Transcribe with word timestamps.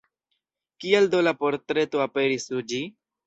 Kial 0.85 1.09
do 1.15 1.19
la 1.27 1.33
portreto 1.43 2.03
aperis 2.09 2.49
sur 2.53 2.65
ĝi? 2.73 2.81